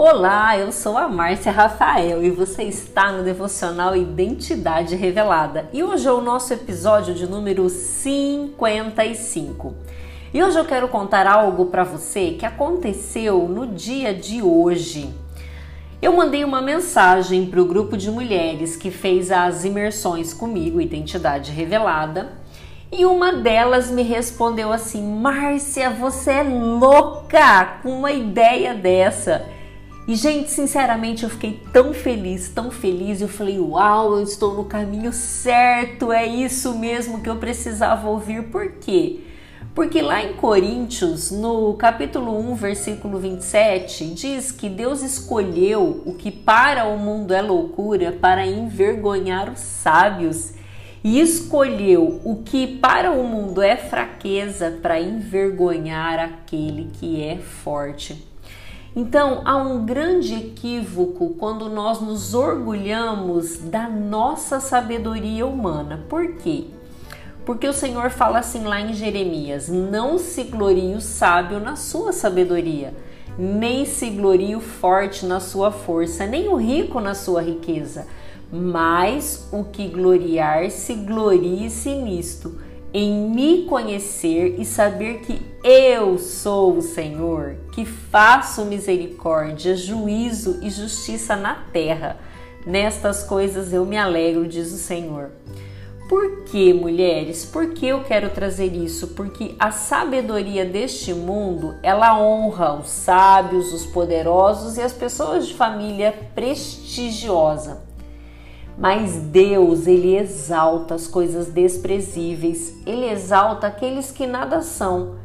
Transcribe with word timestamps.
Olá, 0.00 0.56
eu 0.56 0.70
sou 0.70 0.96
a 0.96 1.08
Márcia 1.08 1.50
Rafael 1.50 2.22
e 2.22 2.30
você 2.30 2.62
está 2.62 3.10
no 3.10 3.24
devocional 3.24 3.96
Identidade 3.96 4.94
Revelada. 4.94 5.68
E 5.72 5.82
hoje 5.82 6.06
é 6.06 6.12
o 6.12 6.20
nosso 6.20 6.54
episódio 6.54 7.12
de 7.12 7.26
número 7.26 7.68
55. 7.68 9.74
E 10.32 10.40
hoje 10.40 10.56
eu 10.56 10.64
quero 10.64 10.86
contar 10.86 11.26
algo 11.26 11.66
para 11.66 11.82
você 11.82 12.36
que 12.38 12.46
aconteceu 12.46 13.48
no 13.48 13.66
dia 13.66 14.14
de 14.14 14.40
hoje. 14.40 15.12
Eu 16.00 16.12
mandei 16.12 16.44
uma 16.44 16.62
mensagem 16.62 17.46
para 17.46 17.60
o 17.60 17.64
grupo 17.64 17.96
de 17.96 18.08
mulheres 18.08 18.76
que 18.76 18.92
fez 18.92 19.32
as 19.32 19.64
imersões 19.64 20.32
comigo, 20.32 20.80
Identidade 20.80 21.50
Revelada, 21.50 22.34
e 22.92 23.04
uma 23.04 23.32
delas 23.32 23.90
me 23.90 24.04
respondeu 24.04 24.72
assim: 24.72 25.02
Márcia, 25.02 25.90
você 25.90 26.30
é 26.30 26.42
louca 26.44 27.80
com 27.82 27.98
uma 27.98 28.12
ideia 28.12 28.74
dessa. 28.74 29.57
E, 30.08 30.14
gente, 30.14 30.50
sinceramente, 30.50 31.24
eu 31.24 31.28
fiquei 31.28 31.60
tão 31.70 31.92
feliz, 31.92 32.48
tão 32.48 32.70
feliz. 32.70 33.20
Eu 33.20 33.28
falei: 33.28 33.60
Uau, 33.60 34.16
eu 34.16 34.22
estou 34.22 34.54
no 34.54 34.64
caminho 34.64 35.12
certo, 35.12 36.10
é 36.10 36.26
isso 36.26 36.78
mesmo 36.78 37.20
que 37.20 37.28
eu 37.28 37.36
precisava 37.36 38.08
ouvir. 38.08 38.44
Por 38.44 38.72
quê? 38.80 39.20
Porque 39.74 40.00
lá 40.00 40.24
em 40.24 40.32
Coríntios, 40.32 41.30
no 41.30 41.74
capítulo 41.74 42.38
1, 42.52 42.54
versículo 42.54 43.18
27, 43.18 44.06
diz 44.14 44.50
que 44.50 44.70
Deus 44.70 45.02
escolheu 45.02 46.02
o 46.06 46.14
que 46.14 46.32
para 46.32 46.86
o 46.86 46.98
mundo 46.98 47.34
é 47.34 47.42
loucura 47.42 48.10
para 48.10 48.46
envergonhar 48.46 49.52
os 49.52 49.60
sábios 49.60 50.54
e 51.04 51.20
escolheu 51.20 52.22
o 52.24 52.36
que 52.36 52.78
para 52.78 53.12
o 53.12 53.22
mundo 53.24 53.60
é 53.60 53.76
fraqueza 53.76 54.78
para 54.82 54.98
envergonhar 54.98 56.18
aquele 56.18 56.90
que 56.98 57.22
é 57.22 57.36
forte. 57.36 58.26
Então, 59.00 59.42
há 59.44 59.56
um 59.56 59.86
grande 59.86 60.34
equívoco 60.34 61.36
quando 61.38 61.68
nós 61.68 62.00
nos 62.00 62.34
orgulhamos 62.34 63.58
da 63.58 63.88
nossa 63.88 64.58
sabedoria 64.58 65.46
humana. 65.46 66.04
Por 66.08 66.32
quê? 66.32 66.64
Porque 67.46 67.68
o 67.68 67.72
Senhor 67.72 68.10
fala 68.10 68.40
assim 68.40 68.64
lá 68.64 68.80
em 68.80 68.92
Jeremias: 68.92 69.68
Não 69.68 70.18
se 70.18 70.42
glorie 70.42 70.96
o 70.96 71.00
sábio 71.00 71.60
na 71.60 71.76
sua 71.76 72.12
sabedoria, 72.12 72.92
nem 73.38 73.84
se 73.84 74.10
glorie 74.10 74.56
o 74.56 74.60
forte 74.60 75.24
na 75.24 75.38
sua 75.38 75.70
força, 75.70 76.26
nem 76.26 76.48
o 76.48 76.56
rico 76.56 76.98
na 76.98 77.14
sua 77.14 77.40
riqueza 77.40 78.04
mas 78.50 79.46
o 79.52 79.64
que 79.64 79.88
gloriar-se, 79.88 80.94
glorie-se 80.94 81.90
nisto, 81.90 82.58
em 82.92 83.12
me 83.30 83.64
conhecer 83.64 84.56
e 84.58 84.64
saber 84.64 85.20
que 85.20 85.40
eu 85.62 86.18
sou 86.18 86.76
o 86.76 86.82
Senhor, 86.82 87.56
que 87.72 87.84
faço 87.84 88.64
misericórdia, 88.64 89.76
juízo 89.76 90.58
e 90.62 90.70
justiça 90.70 91.36
na 91.36 91.54
terra. 91.54 92.16
Nestas 92.66 93.22
coisas 93.22 93.72
eu 93.72 93.84
me 93.84 93.96
alegro, 93.96 94.46
diz 94.46 94.72
o 94.72 94.78
Senhor. 94.78 95.30
Por 96.08 96.44
que, 96.44 96.72
mulheres? 96.72 97.44
Por 97.44 97.74
que 97.74 97.86
eu 97.86 98.02
quero 98.02 98.30
trazer 98.30 98.74
isso? 98.74 99.08
Porque 99.08 99.54
a 99.58 99.70
sabedoria 99.70 100.64
deste 100.64 101.12
mundo, 101.12 101.74
ela 101.82 102.18
honra 102.18 102.72
os 102.80 102.88
sábios, 102.88 103.74
os 103.74 103.84
poderosos 103.84 104.78
e 104.78 104.80
as 104.80 104.94
pessoas 104.94 105.46
de 105.46 105.52
família 105.52 106.14
prestigiosa. 106.34 107.87
Mas 108.78 109.16
Deus, 109.16 109.88
ele 109.88 110.16
exalta 110.16 110.94
as 110.94 111.08
coisas 111.08 111.48
desprezíveis, 111.48 112.74
ele 112.86 113.10
exalta 113.10 113.66
aqueles 113.66 114.12
que 114.12 114.24
nada 114.24 114.62
são. 114.62 115.16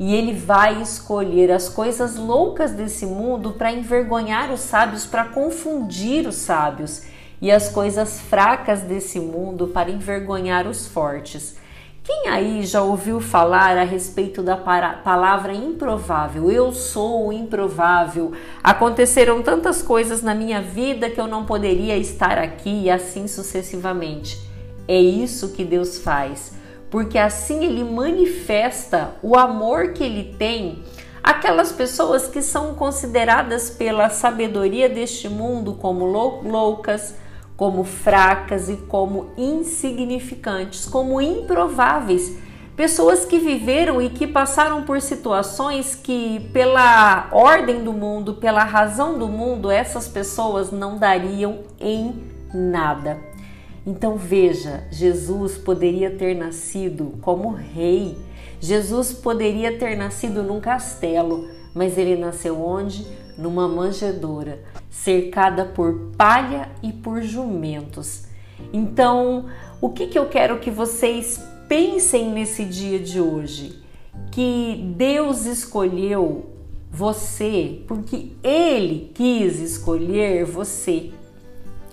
E 0.00 0.14
ele 0.14 0.32
vai 0.32 0.80
escolher 0.80 1.52
as 1.52 1.68
coisas 1.68 2.16
loucas 2.16 2.72
desse 2.72 3.04
mundo 3.04 3.52
para 3.52 3.70
envergonhar 3.70 4.50
os 4.50 4.60
sábios, 4.60 5.04
para 5.04 5.26
confundir 5.26 6.26
os 6.26 6.36
sábios, 6.36 7.02
e 7.38 7.50
as 7.50 7.68
coisas 7.68 8.18
fracas 8.18 8.80
desse 8.80 9.20
mundo 9.20 9.68
para 9.68 9.90
envergonhar 9.90 10.66
os 10.66 10.86
fortes. 10.86 11.56
Quem 12.04 12.26
aí 12.26 12.66
já 12.66 12.82
ouviu 12.82 13.20
falar 13.20 13.78
a 13.78 13.84
respeito 13.84 14.42
da 14.42 14.56
palavra 14.56 15.54
improvável? 15.54 16.50
Eu 16.50 16.72
sou 16.72 17.28
o 17.28 17.32
improvável. 17.32 18.32
Aconteceram 18.60 19.40
tantas 19.40 19.82
coisas 19.82 20.20
na 20.20 20.34
minha 20.34 20.60
vida 20.60 21.08
que 21.08 21.20
eu 21.20 21.28
não 21.28 21.46
poderia 21.46 21.96
estar 21.96 22.38
aqui 22.38 22.84
e 22.84 22.90
assim 22.90 23.28
sucessivamente. 23.28 24.40
É 24.88 25.00
isso 25.00 25.52
que 25.52 25.64
Deus 25.64 25.98
faz, 25.98 26.54
porque 26.90 27.16
assim 27.16 27.64
ele 27.64 27.84
manifesta 27.84 29.14
o 29.22 29.36
amor 29.36 29.92
que 29.92 30.02
ele 30.02 30.34
tem 30.36 30.82
aquelas 31.22 31.70
pessoas 31.70 32.26
que 32.26 32.42
são 32.42 32.74
consideradas 32.74 33.70
pela 33.70 34.10
sabedoria 34.10 34.88
deste 34.88 35.28
mundo 35.28 35.74
como 35.74 36.04
loucas, 36.04 37.14
como 37.62 37.84
fracas 37.84 38.68
e 38.68 38.76
como 38.76 39.28
insignificantes, 39.38 40.84
como 40.84 41.20
improváveis. 41.20 42.36
Pessoas 42.74 43.24
que 43.24 43.38
viveram 43.38 44.02
e 44.02 44.10
que 44.10 44.26
passaram 44.26 44.82
por 44.82 45.00
situações 45.00 45.94
que, 45.94 46.40
pela 46.52 47.28
ordem 47.30 47.84
do 47.84 47.92
mundo, 47.92 48.34
pela 48.34 48.64
razão 48.64 49.16
do 49.16 49.28
mundo, 49.28 49.70
essas 49.70 50.08
pessoas 50.08 50.72
não 50.72 50.98
dariam 50.98 51.60
em 51.78 52.24
nada. 52.52 53.20
Então 53.86 54.16
veja, 54.16 54.82
Jesus 54.90 55.56
poderia 55.56 56.10
ter 56.10 56.34
nascido 56.34 57.16
como 57.22 57.52
rei, 57.52 58.18
Jesus 58.58 59.12
poderia 59.12 59.78
ter 59.78 59.96
nascido 59.96 60.42
num 60.42 60.60
castelo, 60.60 61.48
mas 61.72 61.96
ele 61.96 62.16
nasceu 62.16 62.60
onde? 62.60 63.06
Numa 63.38 63.68
manjedoura, 63.68 64.58
cercada 64.92 65.64
por 65.64 66.12
palha 66.16 66.68
e 66.82 66.92
por 66.92 67.22
jumentos. 67.22 68.26
Então, 68.72 69.46
o 69.80 69.88
que, 69.88 70.06
que 70.06 70.18
eu 70.18 70.26
quero 70.26 70.60
que 70.60 70.70
vocês 70.70 71.42
pensem 71.66 72.30
nesse 72.30 72.64
dia 72.64 72.98
de 72.98 73.18
hoje? 73.18 73.82
Que 74.30 74.94
Deus 74.94 75.46
escolheu 75.46 76.50
você 76.90 77.80
porque 77.88 78.32
Ele 78.44 79.10
quis 79.14 79.58
escolher 79.58 80.44
você. 80.44 81.10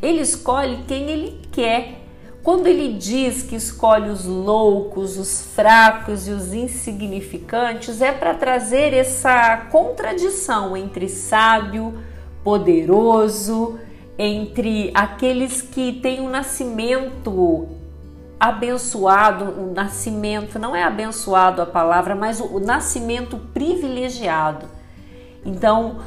Ele 0.00 0.20
escolhe 0.20 0.84
quem 0.86 1.10
Ele 1.10 1.40
quer. 1.50 1.98
Quando 2.42 2.66
ele 2.66 2.94
diz 2.94 3.44
que 3.44 3.54
escolhe 3.54 4.10
os 4.10 4.24
loucos, 4.24 5.16
os 5.16 5.42
fracos 5.54 6.26
e 6.26 6.32
os 6.32 6.52
insignificantes, 6.52 8.02
é 8.02 8.10
para 8.10 8.34
trazer 8.34 8.92
essa 8.92 9.68
contradição 9.70 10.76
entre 10.76 11.08
sábio, 11.08 11.94
poderoso, 12.44 13.78
entre 14.18 14.90
aqueles 14.94 15.62
que 15.62 15.92
têm 15.94 16.20
um 16.20 16.28
nascimento 16.28 17.68
abençoado, 18.38 19.44
o 19.44 19.72
nascimento, 19.72 20.58
não 20.58 20.74
é 20.74 20.82
abençoado 20.82 21.62
a 21.62 21.66
palavra, 21.66 22.14
mas 22.14 22.40
o, 22.40 22.56
o 22.56 22.60
nascimento 22.60 23.36
privilegiado. 23.54 24.66
Então, 25.44 25.98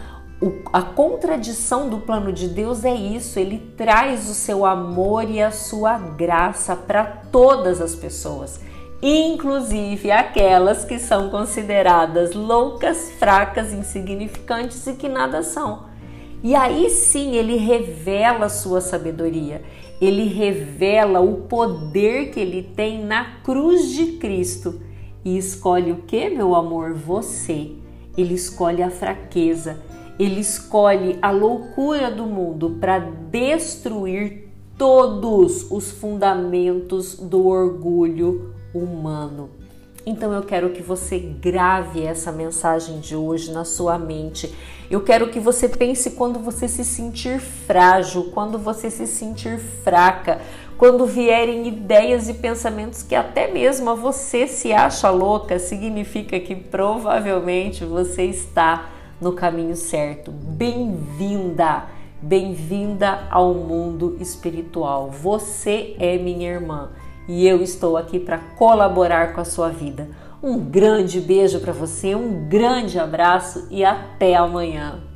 o, 0.42 0.52
a 0.74 0.82
contradição 0.82 1.90
do 1.90 2.00
plano 2.00 2.34
de 2.34 2.50
Deus 2.50 2.84
é 2.84 2.94
isso, 2.94 3.40
ele 3.40 3.74
traz 3.78 4.30
o 4.30 4.34
seu 4.34 4.66
amor 4.66 5.30
e 5.30 5.42
a 5.42 5.50
sua 5.50 5.98
graça 5.98 6.76
para 6.76 7.06
todas 7.32 7.80
as 7.80 7.96
pessoas, 7.96 8.60
inclusive 9.02 10.12
aquelas 10.12 10.84
que 10.84 11.00
são 11.00 11.30
consideradas 11.30 12.34
loucas, 12.34 13.12
fracas, 13.18 13.72
insignificantes 13.72 14.86
e 14.88 14.94
que 14.94 15.08
nada 15.08 15.42
são. 15.42 15.95
E 16.44 16.54
aí 16.56 16.90
sim 16.90 17.36
ele 17.36 17.56
revela 17.58 18.50
sua 18.50 18.82
sabedoria, 18.82 19.64
ele 20.00 20.26
revela 20.26 21.20
o 21.20 21.44
poder 21.44 22.32
que 22.32 22.40
ele 22.40 22.62
tem 22.62 23.04
na 23.04 23.38
cruz 23.44 23.90
de 23.92 24.14
Cristo 24.14 24.82
e 25.24 25.38
escolhe 25.38 25.92
o 25.92 26.04
que, 26.04 26.30
meu 26.30 26.54
amor? 26.54 26.94
Você. 26.94 27.72
Ele 28.18 28.34
escolhe 28.34 28.82
a 28.82 28.90
fraqueza 28.90 29.78
ele 30.18 30.40
escolhe 30.40 31.20
a 31.22 31.30
loucura 31.30 32.10
do 32.10 32.26
mundo 32.26 32.78
para 32.80 33.00
destruir 33.00 34.50
todos 34.78 35.70
os 35.70 35.92
fundamentos 35.92 37.16
do 37.16 37.48
orgulho 37.48 38.54
humano. 38.74 39.50
Então 40.06 40.32
eu 40.32 40.44
quero 40.44 40.70
que 40.70 40.84
você 40.84 41.18
grave 41.18 42.04
essa 42.04 42.32
mensagem 42.32 43.00
de 43.00 43.16
hoje 43.16 43.52
na 43.52 43.66
sua 43.66 43.98
mente. 43.98 44.54
Eu 44.90 45.02
quero 45.02 45.30
que 45.30 45.40
você 45.40 45.68
pense 45.68 46.12
quando 46.12 46.38
você 46.38 46.68
se 46.68 46.86
sentir 46.86 47.40
frágil, 47.40 48.30
quando 48.32 48.60
você 48.60 48.92
se 48.92 49.08
sentir 49.08 49.58
fraca, 49.84 50.40
quando 50.78 51.08
vierem 51.08 51.68
ideias 51.68 52.30
e 52.30 52.36
pensamentos 52.36 53.02
que 53.02 53.16
até 53.16 53.52
mesmo 53.52 53.96
você 53.96 54.46
se 54.46 54.72
acha 54.72 55.10
louca, 55.10 55.58
significa 55.58 56.40
que 56.40 56.56
provavelmente 56.56 57.84
você 57.84 58.26
está 58.26 58.90
no 59.20 59.34
caminho 59.34 59.76
certo. 59.76 60.30
Bem-vinda, 60.30 61.86
bem-vinda 62.22 63.28
ao 63.32 63.56
mundo 63.56 64.18
espiritual. 64.20 65.10
Você 65.10 65.96
é 65.98 66.16
minha 66.20 66.48
irmã 66.48 66.92
e 67.28 67.48
eu 67.48 67.62
estou 67.62 67.98
aqui 67.98 68.20
para 68.20 68.38
colaborar 68.38 69.34
com 69.34 69.42
a 69.42 69.46
sua 69.46 69.70
vida. 69.70 70.10
Um 70.42 70.60
grande 70.60 71.20
beijo 71.20 71.60
para 71.60 71.74
você, 71.74 72.14
um 72.14 72.48
grande 72.48 73.00
abraço 73.00 73.68
e 73.72 73.84
até 73.84 74.36
amanhã. 74.36 75.15